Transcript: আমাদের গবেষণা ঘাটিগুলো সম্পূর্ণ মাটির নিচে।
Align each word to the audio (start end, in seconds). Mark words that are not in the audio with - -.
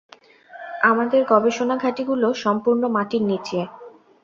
আমাদের 0.83 1.21
গবেষণা 1.25 1.75
ঘাটিগুলো 1.77 2.27
সম্পূর্ণ 2.43 2.83
মাটির 2.95 3.23
নিচে। 3.23 3.59